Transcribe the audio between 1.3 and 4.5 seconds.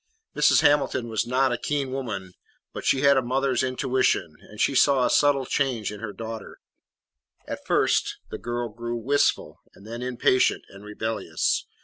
a keen woman, but she had a mother's intuitions,